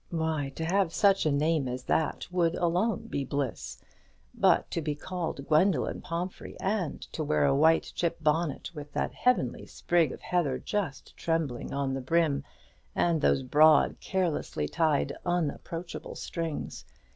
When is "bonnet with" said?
8.19-8.93